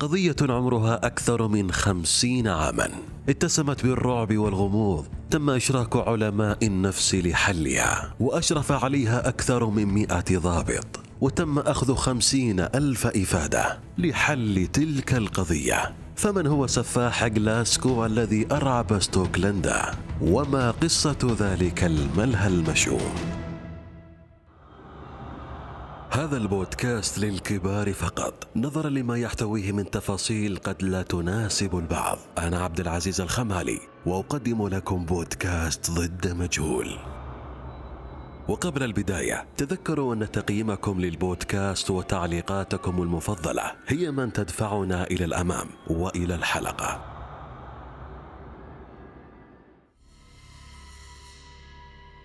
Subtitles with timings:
[0.00, 2.88] قضية عمرها أكثر من خمسين عاما.
[3.28, 11.58] اتسمت بالرعب والغموض تم إشراك علماء النفس لحلها وأشرف عليها أكثر من مئة ضابط وتم
[11.58, 15.94] أخذ خمسين ألف إفادة لحل تلك القضية.
[16.16, 19.82] فمن هو سفاح جلاسكو الذي أرعب ستوكلندا؟
[20.20, 23.39] وما قصة ذلك الملهى المشؤوم
[26.12, 28.48] هذا البودكاست للكبار فقط.
[28.56, 32.18] نظرا لما يحتويه من تفاصيل قد لا تناسب البعض.
[32.38, 36.98] أنا عبد العزيز الخمالي وأقدم لكم بودكاست ضد مجهول.
[38.48, 47.04] وقبل البداية تذكروا أن تقييمكم للبودكاست وتعليقاتكم المفضلة هي من تدفعنا إلى الأمام وإلى الحلقة.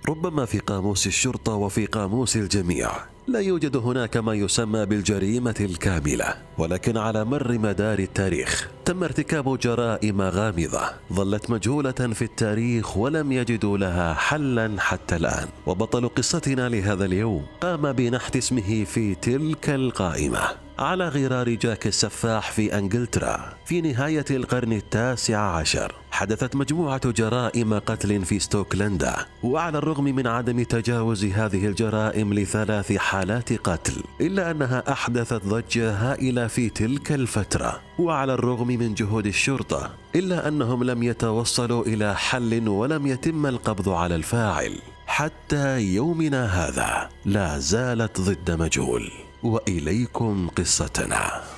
[0.09, 3.14] ربما في قاموس الشرطة وفي قاموس الجميع.
[3.27, 10.21] لا يوجد هناك ما يسمى بالجريمة الكاملة ولكن على مر مدار التاريخ تم ارتكاب جرائم
[10.21, 10.81] غامضة
[11.13, 15.47] ظلت مجهولة في التاريخ ولم يجدوا لها حلا حتى الآن.
[15.65, 20.64] وبطل قصتنا لهذا اليوم قام بنحت اسمه في تلك القائمة.
[20.79, 25.95] على غرار جاك السفاح في انجلترا في نهاية القرن التاسع عشر.
[26.11, 33.53] حدثت مجموعة جرائم قتل في ستوكلندا وعلى الرغم من عدم تجاوز هذه الجرائم لثلاث حالات
[33.53, 37.81] قتل إلا أنها أحدثت ضجة هائلة في تلك الفترة.
[37.99, 44.15] وعلى الرغم من جهود الشرطة إلا أنهم لم يتوصلوا إلى حل ولم يتم القبض على
[44.15, 44.79] الفاعل.
[45.07, 49.24] حتى يومنا هذا لا زالت ضد مجهول.
[49.45, 51.54] وإليكم قصتنا.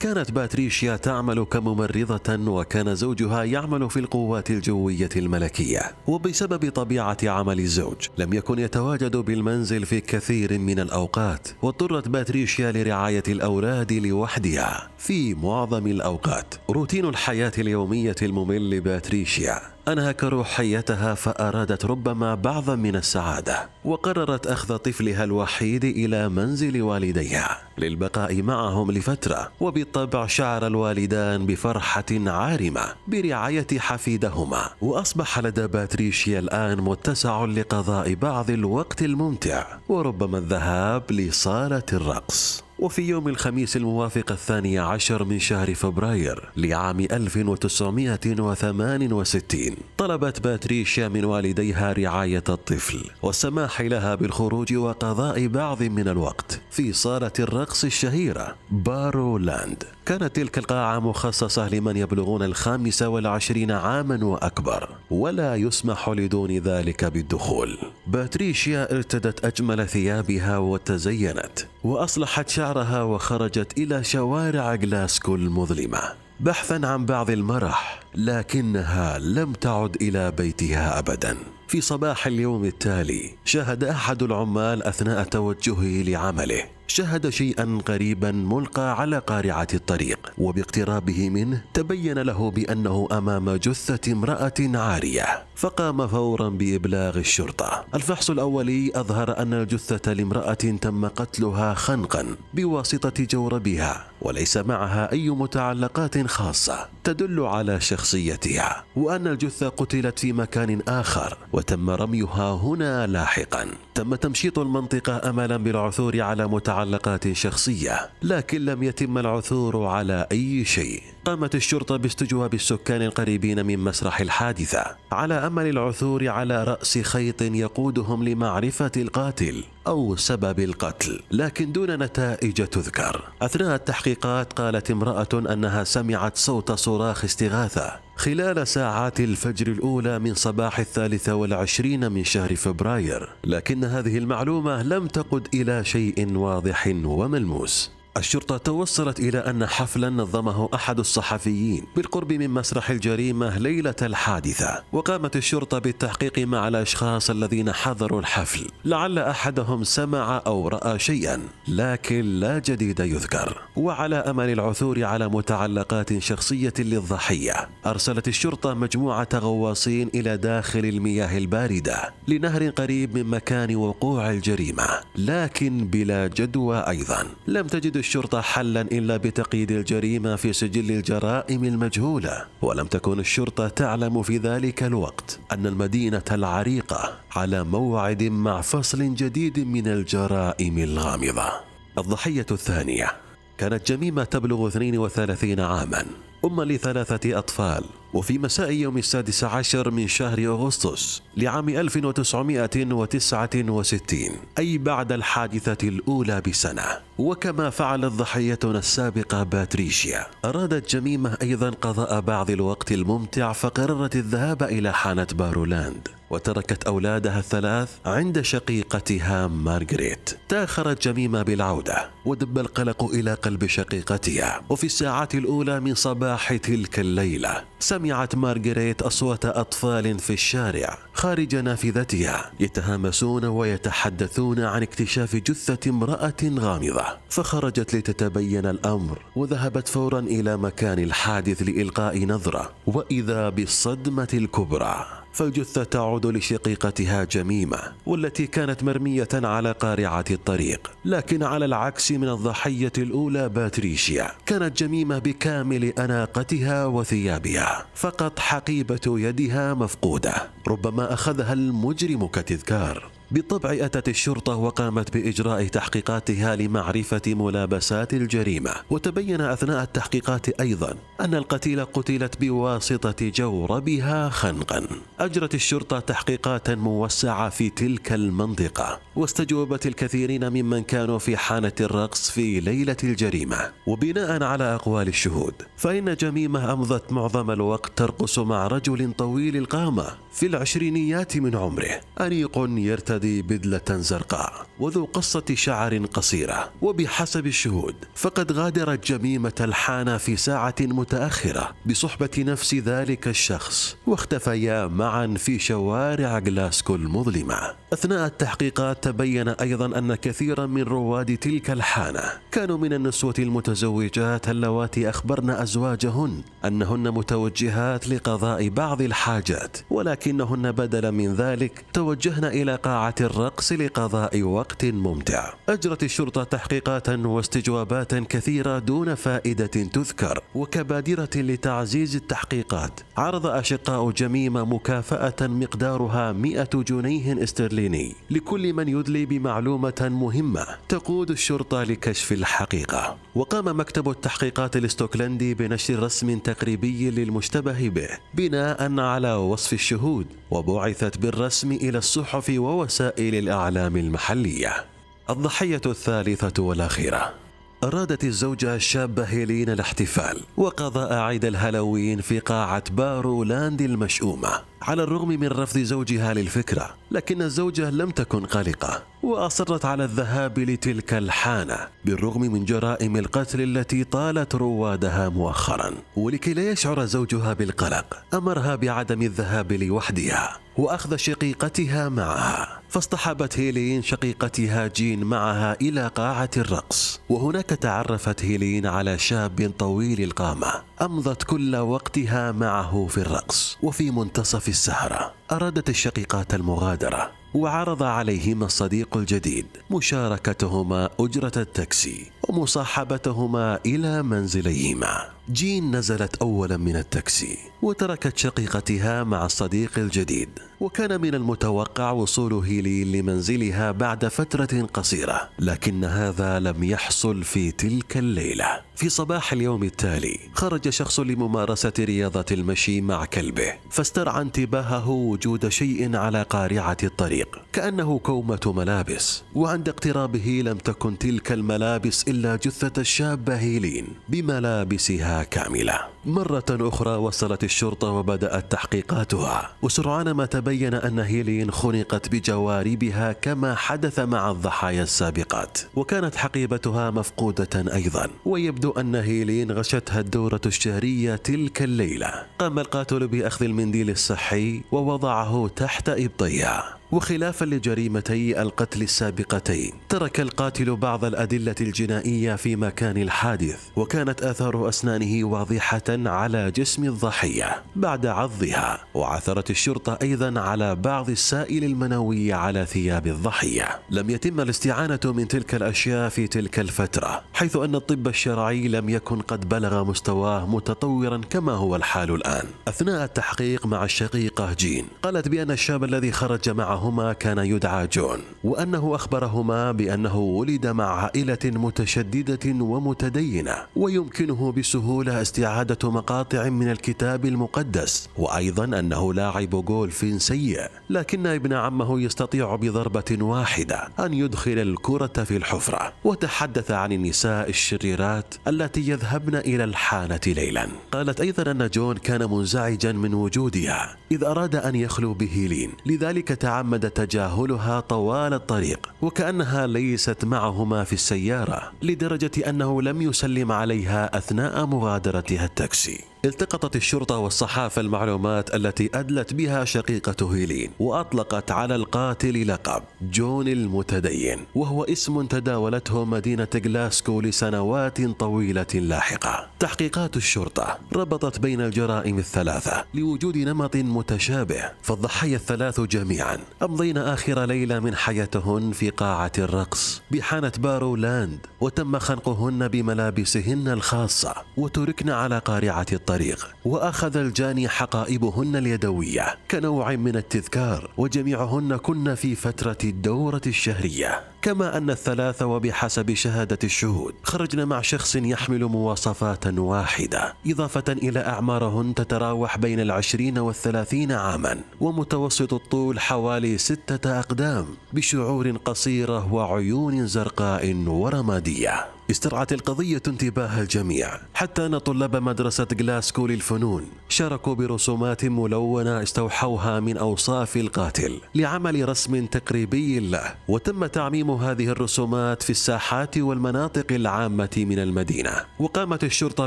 [0.00, 5.80] كانت باتريشيا تعمل كممرضة وكان زوجها يعمل في القوات الجوية الملكية.
[6.06, 13.22] وبسبب طبيعة عمل الزوج لم يكن يتواجد بالمنزل في كثير من الأوقات واضطرت باتريشيا لرعاية
[13.28, 14.90] الأولاد لوحدها.
[14.98, 23.68] في معظم الأوقات روتين الحياة اليومية الممل لباتريشيا أنهك روحيتها فأرادت ربما بعضا من السعادة
[23.84, 27.58] وقررت أخذ طفلها الوحيد إلى منزل والديها.
[27.78, 29.52] للبقاء معهم لفترة
[29.86, 39.02] وبالطبع شعر الوالدان بفرحة عارمة برعاية حفيدهما وأصبح لدى باتريشيا الآن متسع لقضاء بعض الوقت
[39.02, 42.65] الممتع وربما الذهاب لصالة الرقص.
[42.78, 51.92] وفي يوم الخميس الموافق الثاني عشر من شهر فبراير لعام 1968 طلبت باتريشيا من والديها
[51.92, 59.95] رعاية الطفل والسماح لها بالخروج وقضاء بعض من الوقت في صالة الرقص الشهيرة بارو لاند.
[60.06, 67.78] كانت تلك القاعة مخصصة لمن يبلغون الخامسة والعشرين عاما وأكبر ولا يسمح لدون ذلك بالدخول.
[68.06, 76.00] باتريشيا ارتدت أجمل ثيابها وتزينت وأصلحت شعرها وخرجت إلى شوارع جلاسكو المظلمة
[76.40, 81.36] بحثا عن بعض المرح لكنها لم تعد إلى بيتها أبدا.
[81.68, 86.75] في صباح اليوم التالي شاهد أحد العمال أثناء توجهه لعمله.
[86.96, 94.54] شاهد شيئا غريبا ملقى على قارعة الطريق وباقترابه منه تبين له بأنه أمام جثة امرأة
[94.60, 97.84] عارية فقام فورا بإبلاغ الشرطة.
[97.94, 106.26] الفحص الأولي أظهر أن الجثة لامرأة تم قتلها خنقا بواسطة جوربها وليس معها أي متعلقات
[106.26, 113.66] خاصة تدل على شخصيتها وأن الجثة قتلت في مكان آخر وتم رميها هنا لاحقا.
[113.94, 116.85] تم تمشيط المنطقة املا بالعثور على متعلقات
[117.32, 121.02] شخصية لكن لم يتم العثور على أي شيء.
[121.24, 128.24] قامت الشرطة باستجواب السكان القريبين من مسرح الحادثة على أمل العثور على رأس خيط يقودهم
[128.24, 129.64] لمعرفة القاتل.
[129.86, 133.32] أو سبب القتل لكن دون نتائج تذكر.
[133.42, 138.00] أثناء التحقيقات قالت امرأة أنها سمعت صوت صراخ استغاثة.
[138.16, 145.06] خلال ساعات الفجر الأولى من صباح الثالثة والعشرين من شهر فبراير لكن هذه المعلومة لم
[145.06, 147.95] تقد إلى شيء واضح وملموس.
[148.16, 154.82] الشرطة توصلت إلى أن حفلا نظمه أحد الصحفيين بالقرب من مسرح الجريمة ليلة الحادثة.
[154.92, 158.66] وقامت الشرطة بالتحقيق مع الأشخاص الذين حضروا الحفل.
[158.84, 163.62] لعل أحدهم سمع أو رأى شيئا لكن لا جديد يذكر.
[163.76, 172.14] وعلى أمل العثور على متعلقات شخصية للضحية أرسلت الشرطة مجموعة غواصين إلى داخل المياه الباردة
[172.28, 177.26] لنهر قريب من مكان وقوع الجريمة لكن بلا جدوى أيضا.
[177.46, 184.22] لم تجد الشرطة حلا إلا بتقييد الجريمة في سجل الجرائم المجهولة ولم تكن الشرطة تعلم
[184.22, 191.52] في ذلك الوقت أن المدينة العريقة على موعد مع فصل جديد من الجرائم الغامضة.
[191.98, 193.12] الضحية الثانية
[193.58, 196.06] كانت جميمة تبلغ 32 عاما
[196.44, 197.84] أم لثلاثة أطفال.
[198.14, 206.84] وفي مساء يوم السادس عشر من شهر أغسطس لعام 1969 أي بعد الحادثة الأولى بسنة.
[207.18, 210.26] وكما فعلت ضحيتنا السابقة باتريشيا.
[210.44, 217.90] أرادت جميمة أيضا قضاء بعض الوقت الممتع فقررت الذهاب إلى حانة بارولاند وتركت أولادها الثلاث
[218.06, 220.38] عند شقيقتها مارغريت.
[220.48, 224.62] تأخرت جميمة بالعودة ودب القلق إلى قلب شقيقتها.
[224.70, 227.64] وفي الساعات الأولى من صباح تلك الليلة
[228.06, 237.04] سمعت مارغريت أصوات أطفال في الشارع خارج نافذتها يتهامسون ويتحدثون عن اكتشاف جثة امرأة غامضة.
[237.28, 246.26] فخرجت لتتبين الأمر وذهبت فورا إلى مكان الحادث لإلقاء نظرة وإذا بالصدمة الكبرى فالجثة تعود
[246.26, 250.90] لشقيقتها جميمة والتي كانت مرمية على قارعة الطريق.
[251.04, 259.74] لكن على العكس من الضحية الأولى باتريشيا كانت جميمة بكامل أناقتها وثيابها فقط حقيبة يدها
[259.74, 260.34] مفقودة
[260.68, 263.15] ربما أخذها المجرم كتذكار.
[263.30, 268.70] بالطبع أتت الشرطة وقامت بإجراء تحقيقاتها لمعرفة ملابسات الجريمة.
[268.90, 274.86] وتبين أثناء التحقيقات أيضا أن القتيلة قتلت بواسطة جوربها خنقا.
[275.20, 279.00] أجرت الشرطة تحقيقات موسعة في تلك المنطقة.
[279.16, 283.72] واستجوبت الكثيرين ممن كانوا في حانة الرقص في ليلة الجريمة.
[283.86, 290.46] وبناء على أقوال الشهود فإن جميمة أمضت معظم الوقت ترقص مع رجل طويل القامة في
[290.46, 292.00] العشرينيات من عمره.
[292.20, 300.36] أنيق يرتدي بدلة زرقاء وذو قصة شعر قصيرة وبحسب الشهود فقد غادرت جميمة الحانة في
[300.36, 307.74] ساعة متأخرة بصحبة نفس ذلك الشخص واختفيا معا في شوارع غلاسكو المظلمة.
[307.92, 312.22] أثناء التحقيقات تبين أيضا أن كثيرا من رواد تلك الحانة
[312.52, 321.34] كانوا من النسوة المتزوجات اللواتي أخبرن أزواجهن أنهن متوجهات لقضاء بعض الحاجات ولكنهن بدلا من
[321.34, 325.52] ذلك توجهن إلى قاعة الرقص لقضاء وقت ممتع.
[325.68, 333.00] أجرت الشرطة تحقيقات واستجوابات كثيرة دون فائدة تذكر وكبادرة لتعزيز التحقيقات.
[333.16, 341.82] عرض أشقاء جميمة مكافأة مقدارها 100 جنيه استرليني لكل من يدلي بمعلومة مهمة تقود الشرطة
[341.82, 343.16] لكشف الحقيقة.
[343.34, 351.72] وقام مكتب التحقيقات الاستوكلندي بنشر رسم تقريبي للمشتبه به بناء على وصف الشهود وبعثت بالرسم
[351.72, 354.84] إلى الصحف ووسائل الإعلام المحلية.
[355.30, 357.46] الضحية الثالثة والأخيرة.
[357.84, 364.48] أرادت الزوجة الشابة هيلين الاحتفال وقضاء عيد الهالوين في قاعة بارو لاند المشؤومة
[364.82, 371.14] على الرغم من رفض زوجها للفكرة لكن الزوجة لم تكن قلقة وأصرت على الذهاب لتلك
[371.14, 378.74] الحانة بالرغم من جرائم القتل التي طالت روادها مؤخرا ولكي لا يشعر زوجها بالقلق أمرها
[378.74, 380.65] بعدم الذهاب لوحدها.
[380.78, 382.82] وأخذ شقيقتها معها.
[382.88, 387.20] فاصطحبت هيلين شقيقتها جين معها إلى قاعة الرقص.
[387.28, 390.72] وهناك تعرفت هيلين على شاب طويل القامة.
[391.02, 393.78] أمضت كل وقتها معه في الرقص.
[393.82, 397.30] وفي منتصف السهرة أرادت الشقيقات المغادرة.
[397.54, 399.66] وعرض عليهما الصديق الجديد.
[399.90, 402.30] مشاركتهما أجرة التاكسي.
[402.48, 405.35] ومصاحبتهما إلى منزليهما.
[405.52, 410.48] جين نزلت أولا من التاكسي وتركت شقيقتها مع الصديق الجديد
[410.80, 418.16] وكان من المتوقع وصول هيلين لمنزلها بعد فترة قصيرة لكن هذا لم يحصل في تلك
[418.16, 418.80] الليلة.
[418.96, 426.16] في صباح اليوم التالي خرج شخص لممارسة رياضة المشي مع كلبه فاسترعى انتباهه وجود شيء
[426.16, 429.42] على قارعة الطريق كأنه كومة ملابس.
[429.54, 436.16] وعند اقترابه لم تكن تلك الملابس إلا جثة الشابة هيلين بملابسها كاملة.
[436.24, 444.18] مرة أخرى وصلت الشرطة وبدأت تحقيقاتها وسرعان ما تبين أن هيلين خنقت بجواربها كما حدث
[444.20, 448.28] مع الضحايا السابقات وكانت حقيبتها مفقودة أيضا.
[448.44, 452.46] ويبدو أن هيلين غشتها الدورة الشهرية تلك الليلة.
[452.58, 456.96] قام القاتل بأخذ المنديل الصحي ووضعه تحت إبطيها.
[457.12, 465.44] وخلافا لجريمتي القتل السابقتين ترك القاتل بعض الأدلة الجنائية في مكان الحادث وكانت آثار أسنانه
[465.44, 473.26] واضحة على جسم الضحية بعد عضها وعثرت الشرطة أيضا على بعض السائل المنوي على ثياب
[473.26, 473.98] الضحية.
[474.10, 479.40] لم يتم الاستعانة من تلك الأشياء في تلك الفترة حيث أن الطب الشرعي لم يكن
[479.40, 482.64] قد بلغ مستواه متطورا كما هو الحال الآن.
[482.88, 489.14] أثناء التحقيق مع الشقيقة جين قالت بأن الشاب الذي خرج معهما كان يدعى جون وأنه
[489.14, 498.84] أخبرهما بأنه ولد مع عائلة متشددة ومتدينة ويمكنه بسهولة استعادة مقاطع من الكتاب المقدس وأيضا
[498.84, 506.12] أنه لاعب جولف سيء لكن ابن عمه يستطيع بضربة واحدة أن يدخل الكرة في الحفرة
[506.24, 510.88] وتحدث عن النساء الشريرات التي يذهبن إلى الحانة ليلا.
[511.12, 516.52] قالت أيضا أن جون كان منزعجا من وجودها إذ أراد أن يخلو بهيلين لذلك
[516.86, 524.86] تعمد تجاهلها طوال الطريق وكأنها ليست معهما في السيارة لدرجة أنه لم يسلم عليها أثناء
[524.86, 526.24] مغادرتها التاكسي.
[526.46, 534.58] التقطت الشرطة والصحافة المعلومات التي أدلت بها شقيقة هيلين وأطلقت على القاتل لقب جون المتدين
[534.74, 539.70] وهو اسم تداولته مدينة غلاسكو لسنوات طويلة لاحقة.
[539.78, 548.00] تحقيقات الشرطة ربطت بين الجرائم الثلاثة لوجود نمط متشابه فالضحايا الثلاث جميعا أمضين آخر ليلة
[548.00, 556.06] من حياتهن في قاعة الرقص بحانة بارو لاند وتم خنقهن بملابسهن الخاصة وتركن على قارعة
[556.12, 556.35] الطريق
[556.84, 564.40] وأخذ الجاني حقائبهن اليدوية كنوع من التذكار وجميعهن كن في فترة الدورة الشهرية.
[564.62, 572.14] كما أن الثلاث وبحسب شهادة الشهود خرجن مع شخص يحمل مواصفات واحدة إضافة إلى أعمارهن
[572.14, 582.15] تتراوح بين العشرين والثلاثين عاما ومتوسط الطول حوالي ستة أقدام بشعور قصيرة وعيون زرقاء ورمادية.
[582.30, 590.16] استرعت القضية انتباه الجميع حتى أن طلاب مدرسة غلاسكو للفنون شاركوا برسومات ملونة استوحوها من
[590.16, 597.98] أوصاف القاتل لعمل رسم تقريبي له وتم تعميم هذه الرسومات في الساحات والمناطق العامة من
[597.98, 598.52] المدينة.
[598.78, 599.66] وقامت الشرطة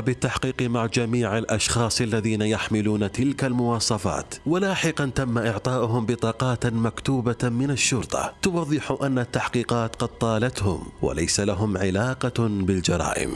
[0.00, 8.32] بالتحقيق مع جميع الأشخاص الذين يحملون تلك المواصفات ولاحقا تم إعطائهم بطاقات مكتوبة من الشرطة
[8.42, 13.30] توضح أن التحقيقات قد طالتهم وليس لهم علاقة بالجرائم.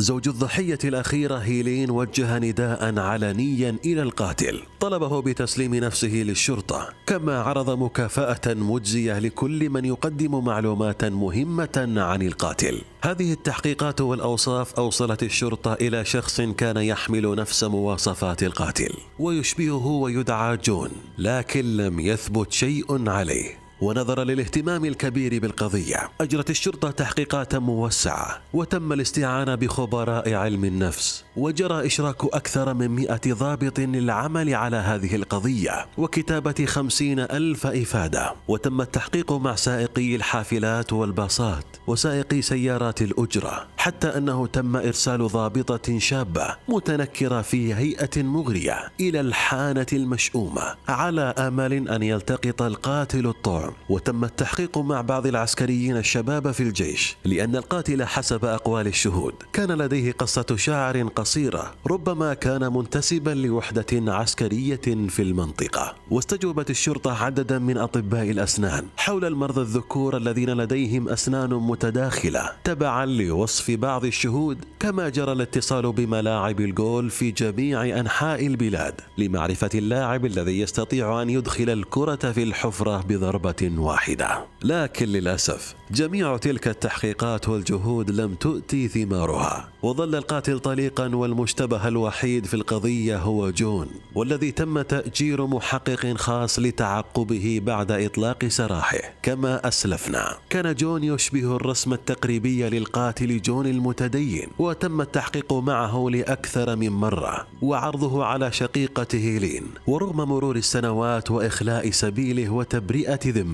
[0.00, 4.60] زوج الضحية الأخيرة هيلين وجه نداء علنيا إلى القاتل.
[4.80, 6.88] طلبه بتسليم نفسه للشرطة.
[7.06, 12.80] كما عرض مكافأة مجزية لكل من يقدم معلومات مهمة عن القاتل.
[13.04, 18.94] هذه التحقيقات والأوصاف أوصلت الشرطة إلى شخص كان يحمل نفس مواصفات القاتل.
[19.18, 23.67] ويشبهه ويدعى جون لكن لم يثبت شيء عليه.
[23.80, 26.10] ونظرا للاهتمام الكبير بالقضية.
[26.20, 33.80] أجرت الشرطة تحقيقات موسعة وتم الاستعانة بخبراء علم النفس وجرى إشراك أكثر من مئة ضابط
[33.80, 38.34] للعمل على هذه القضية وكتابة خمسين ألف إفادة.
[38.48, 46.56] وتم التحقيق مع سائقي الحافلات والباصات وسائقي سيارات الأجرة حتى أنه تم إرسال ضابطة شابة
[46.68, 54.78] متنكرة في هيئة مغرية إلى الحانة المشؤومة على أمل أن يلتقط القاتل الطعم وتم التحقيق
[54.78, 59.34] مع بعض العسكريين الشباب في الجيش لأن القاتل حسب أقوال الشهود.
[59.52, 65.94] كان لديه قصة شعر قصيرة ربما كان منتسبا لوحدة عسكرية في المنطقة.
[66.10, 72.50] واستجوبت الشرطة عددا من أطباء الأسنان حول المرضى الذكور الذين لديهم أسنان متداخلة.
[72.64, 80.26] تبعا لوصف بعض الشهود كما جرى الاتصال بملاعب الجول في جميع أنحاء البلاد لمعرفة اللاعب
[80.26, 84.46] الذي يستطيع أن يدخل الكرة في الحفرة بضربة واحدة.
[84.62, 89.68] لكن للأسف جميع تلك التحقيقات والجهود لم تؤتي ثمارها.
[89.82, 97.60] وظل القاتل طليقا والمشتبه الوحيد في القضية هو جون والذي تم تأجير محقق خاص لتعقبه
[97.64, 98.98] بعد إطلاق سراحه.
[99.22, 106.88] كما أسلفنا كان جون يشبه الرسم التقريبي للقاتل جون المتدين وتم التحقيق معه لأكثر من
[106.88, 109.64] مرة وعرضه على شقيقته هيلين.
[109.86, 113.47] ورغم مرور السنوات وإخلاء سبيله وتبرئة ذمته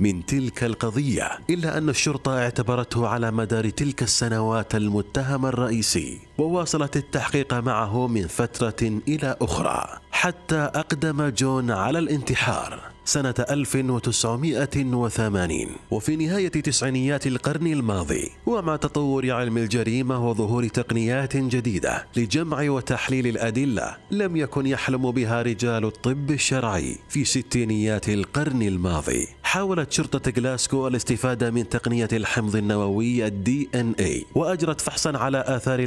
[0.00, 6.18] من تلك القضية إلا أن الشرطة اعتبرته على مدار تلك السنوات المتهم الرئيسي.
[6.42, 16.16] وواصلت التحقيق معه من فترة إلى أخرى حتى أقدم جون على الانتحار سنة 1980 وفي
[16.16, 24.36] نهاية تسعينيات القرن الماضي ومع تطور علم الجريمة وظهور تقنيات جديدة لجمع وتحليل الأدلة لم
[24.36, 29.28] يكن يحلم بها رجال الطب الشرعي في ستينيات القرن الماضي.
[29.42, 35.78] حاولت شرطة غلاسكو الاستفادة من تقنية الحمض النووي ال DNA وأجرت فحصا على آثار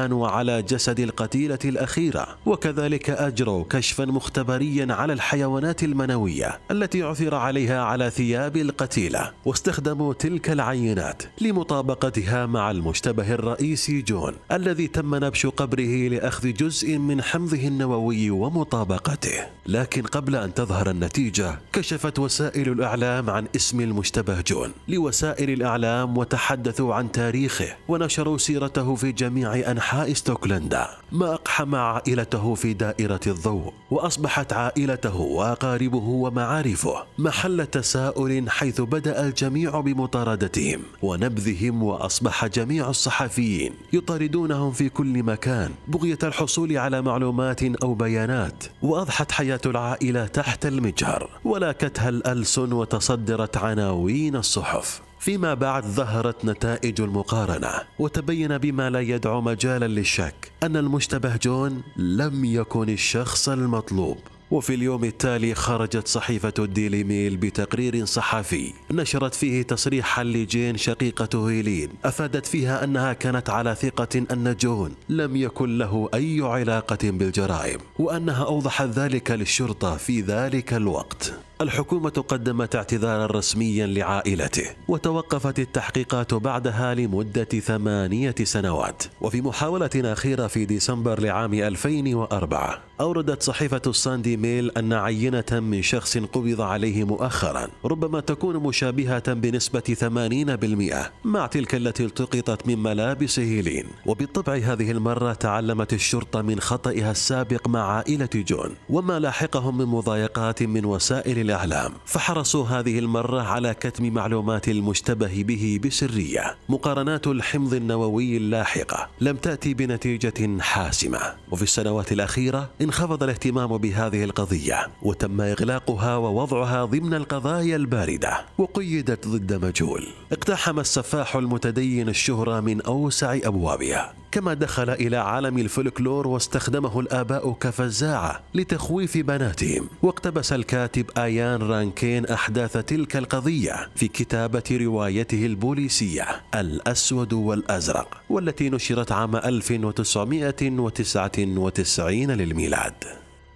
[0.00, 7.82] الاسنان وعلى جسد القتيلة الأخيرة وكذلك اجروا كشفا مختبريا على الحيوانات المنوية التي عثر عليها
[7.82, 9.32] على ثياب القتيلة.
[9.44, 17.22] واستخدموا تلك العينات لمطابقتها مع المشتبه الرئيسي جون الذي تم نبش قبره لأخذ جزء من
[17.22, 19.46] حمضه النووي ومطابقته.
[19.66, 26.94] لكن قبل أن تظهر النتيجة كشفت وسائل الإعلام عن اسم المشتبه جون لوسائل الإعلام وتحدثوا
[26.94, 29.79] عن تاريخه ونشروا سيرته في جميع أنحاء
[30.14, 39.26] ستوكلندا ما أقحم عائلته في دائرة الضوء وأصبحت عائلته وأقاربه ومعارفه محل تساؤل حيث بدأ
[39.26, 47.94] الجميع بمطاردتهم ونبذهم وأصبح جميع الصحفيين يطاردونهم في كل مكان بغية الحصول على معلومات أو
[47.94, 55.09] بيانات وأضحت حياة العائلة تحت المجهر ولاكتها الألسن وتصدرت عناوين الصحف.
[55.20, 62.44] فيما بعد ظهرت نتائج المقارنة وتبين بما لا يدعو مجالا للشك أن المشتبه جون لم
[62.44, 64.18] يكن الشخص المطلوب.
[64.50, 71.88] وفي اليوم التالي خرجت صحيفة الديلي ميل بتقرير صحفي نشرت فيه تصريحا لجين شقيقة هيلين
[72.04, 78.44] أفادت فيها أنها كانت على ثقة أن جون لم يكن له أي علاقة بالجرائم وأنها
[78.44, 81.32] أوضحت ذلك للشرطة في ذلك الوقت.
[81.60, 89.02] الحكومة قدمت اعتذارا رسميا لعائلته وتوقفت التحقيقات بعدها لمدة ثمانية سنوات.
[89.20, 96.18] وفي محاولة أخيرة في ديسمبر لعام 2004 أوردت صحيفة الساندي ميل أن عينة من شخص
[96.18, 103.86] قبض عليه مؤخرا ربما تكون مشابهة بنسبة 80% مع تلك التي التقطت من ملابس هيلين.
[104.06, 110.62] وبالطبع هذه المرة تعلمت الشرطة من خطئها السابق مع عائلة جون وما لاحقهم من مضايقات
[110.62, 111.92] من وسائل الإعلام.
[112.06, 116.56] فحرصوا هذه المرة على كتم معلومات المشتبه به بسرية.
[116.68, 121.20] مقارنات الحمض النووي اللاحقة لم تأتي بنتيجة حاسمة.
[121.50, 129.64] وفي السنوات الأخيرة انخفض الاهتمام بهذه القضية وتم إغلاقها ووضعها ضمن القضايا الباردة وقيدت ضد
[129.64, 130.06] مجهول.
[130.32, 134.19] اقتحم السفاح المتدين الشهرة من أوسع أبوابها.
[134.32, 139.88] كما دخل إلى عالم الفولكلور واستخدمه الآباء كفزاعة لتخويف بناتهم.
[140.02, 149.12] واقتبس الكاتب آيان رانكين أحداث تلك القضية في كتابة روايته البوليسية الأسود والأزرق والتي نشرت
[149.12, 152.94] عام 1999 للميلاد.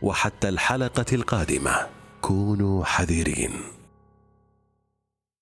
[0.03, 1.77] وحتى الحلقة القادمة
[2.21, 3.74] كونوا حذرين.